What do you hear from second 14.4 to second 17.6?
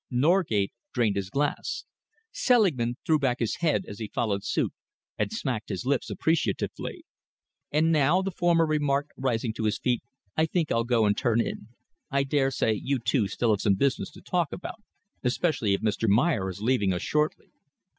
about, especially if Mr. Meyer is leaving us shortly."